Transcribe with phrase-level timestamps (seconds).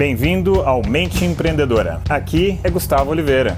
[0.00, 2.00] Bem-vindo ao Mente Empreendedora.
[2.08, 3.54] Aqui é Gustavo Oliveira.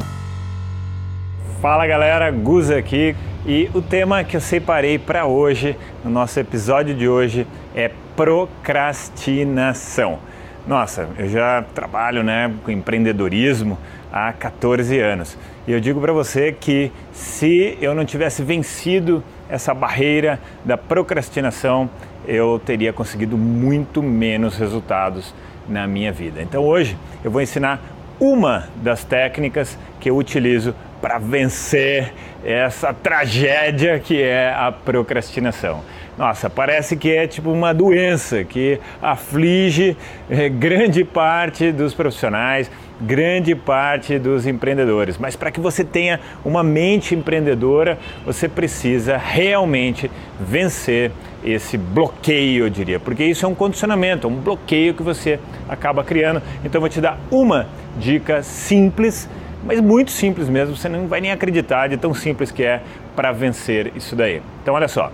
[1.60, 3.14] Fala galera, Guza aqui
[3.46, 10.18] e o tema que eu separei para hoje, no nosso episódio de hoje, é procrastinação.
[10.66, 13.76] Nossa, eu já trabalho né, com empreendedorismo
[14.12, 15.36] há 14 anos
[15.66, 21.90] e eu digo para você que se eu não tivesse vencido essa barreira da procrastinação,
[22.26, 25.34] eu teria conseguido muito menos resultados
[25.68, 26.40] na minha vida.
[26.40, 27.80] Então hoje eu vou ensinar
[28.20, 35.82] uma das técnicas que eu utilizo para vencer essa tragédia que é a procrastinação.
[36.16, 39.96] Nossa, parece que é tipo uma doença que aflige
[40.30, 42.70] eh, grande parte dos profissionais,
[43.00, 45.18] grande parte dos empreendedores.
[45.18, 51.10] Mas para que você tenha uma mente empreendedora, você precisa realmente vencer
[51.44, 56.04] esse bloqueio, eu diria, porque isso é um condicionamento, é um bloqueio que você acaba
[56.04, 56.40] criando.
[56.64, 57.66] Então vou te dar uma
[57.98, 59.28] dica simples,
[59.64, 62.82] mas muito simples mesmo, você não vai nem acreditar de tão simples que é
[63.14, 64.42] para vencer isso daí.
[64.62, 65.12] Então olha só,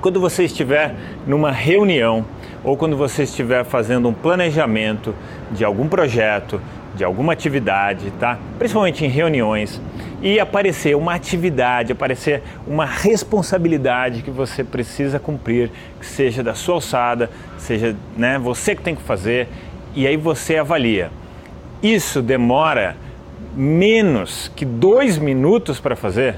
[0.00, 0.94] quando você estiver
[1.26, 2.24] numa reunião
[2.62, 5.14] ou quando você estiver fazendo um planejamento
[5.50, 6.60] de algum projeto,
[6.94, 8.38] de alguma atividade, tá?
[8.58, 9.80] Principalmente em reuniões,
[10.22, 16.76] e aparecer uma atividade, aparecer uma responsabilidade que você precisa cumprir, que seja da sua
[16.76, 17.28] alçada,
[17.58, 19.48] seja né, você que tem que fazer,
[19.94, 21.10] e aí você avalia.
[21.82, 22.96] Isso demora
[23.56, 26.36] menos que dois minutos para fazer?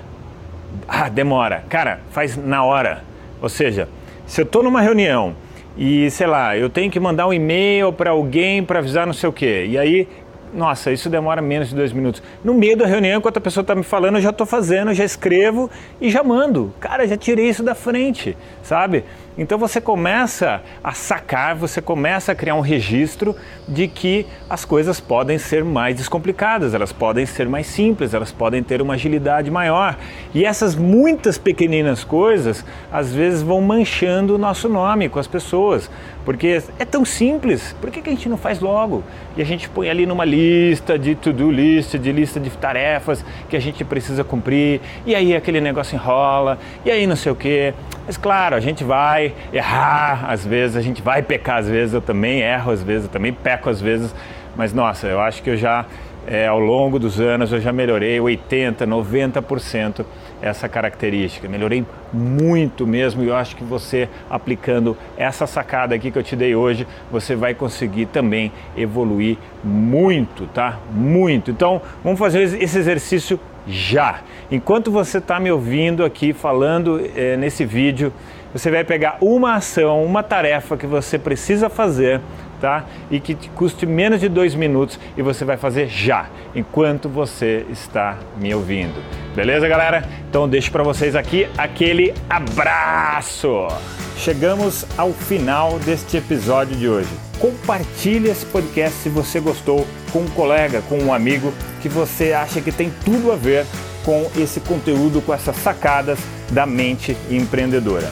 [0.87, 1.65] Ah, demora.
[1.69, 3.03] Cara, faz na hora.
[3.41, 3.89] Ou seja,
[4.27, 5.35] se eu estou numa reunião
[5.77, 9.29] e, sei lá, eu tenho que mandar um e-mail para alguém para avisar não sei
[9.29, 10.09] o quê, e aí
[10.55, 12.23] nossa, isso demora menos de dois minutos.
[12.43, 15.05] No meio da reunião, enquanto a pessoa está me falando, eu já estou fazendo, já
[15.05, 16.73] escrevo e já mando.
[16.81, 19.05] Cara, já tirei isso da frente, sabe?
[19.39, 23.37] Então você começa a sacar, você começa a criar um registro
[23.69, 28.63] de que as coisas podem ser mais descomplicadas, elas podem ser mais simples, elas podem
[28.63, 29.99] ter uma agilidade maior.
[30.35, 35.91] E essas muitas pequeninas coisas às vezes vão manchando o nosso nome com as pessoas,
[36.25, 39.05] porque é tão simples, por que, a gente não faz logo?
[39.37, 43.57] E a gente põe ali numa lista de to-do list, de lista de tarefas que
[43.57, 47.75] a gente precisa cumprir, e aí aquele negócio enrola, e aí não sei o que.
[48.07, 52.01] Mas claro, a gente vai errar às vezes, a gente vai pecar às vezes, eu
[52.01, 54.15] também erro às vezes, eu também peco às vezes,
[54.57, 55.85] mas nossa, eu acho que eu já,
[56.27, 60.05] é, ao longo dos anos, eu já melhorei 80%, 90%
[60.41, 61.49] essa característica.
[61.49, 66.37] Melhorei muito mesmo e eu acho que você aplicando essa sacada aqui que eu te
[66.37, 70.79] dei hoje, você vai conseguir também evoluir muito, tá?
[70.93, 71.51] Muito.
[71.51, 74.21] Então, vamos fazer esse exercício já.
[74.51, 78.13] Enquanto você está me ouvindo aqui falando é, nesse vídeo,
[78.53, 82.21] você vai pegar uma ação, uma tarefa que você precisa fazer,
[82.61, 82.85] tá?
[83.11, 87.67] E que te custe menos de dois minutos e você vai fazer já, enquanto você
[87.71, 88.95] está me ouvindo.
[89.35, 90.09] Beleza, galera?
[90.29, 93.69] Então deixo para vocês aqui aquele abraço.
[94.17, 97.11] Chegamos ao final deste episódio de hoje.
[97.39, 101.53] Compartilhe esse podcast se você gostou com um colega, com um amigo
[101.83, 103.67] que você acha que tem tudo a ver
[104.05, 106.19] com esse conteúdo, com essas sacadas
[106.51, 108.11] da mente empreendedora.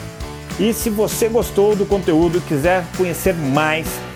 [0.59, 3.87] E se você gostou do conteúdo e quiser conhecer mais,